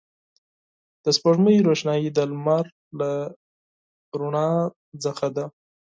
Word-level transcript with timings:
د 1.03 1.05
سپوږمۍ 1.17 1.57
روښنایي 1.67 2.09
د 2.13 2.19
لمر 2.31 2.65
له 2.99 3.11
رڼا 4.19 4.49
څخه 5.03 5.27
ده 5.35 5.45